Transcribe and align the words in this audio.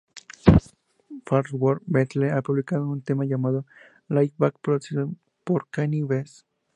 Farnsworth 1.27 1.83
Bentley 1.85 2.31
ha 2.31 2.41
publicado 2.41 2.89
un 2.89 3.03
tema 3.03 3.23
llamado 3.23 3.65
"Laid 4.07 4.31
Back", 4.35 4.55
producido 4.59 5.11
por 5.43 5.69
Kanye 5.69 6.03
West. 6.03 6.43